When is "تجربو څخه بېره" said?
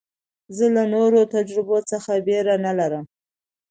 1.35-2.55